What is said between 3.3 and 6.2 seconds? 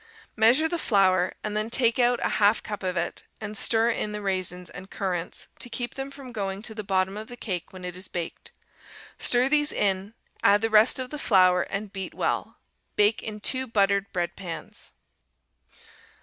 and stir in the raisins and currants, to keep them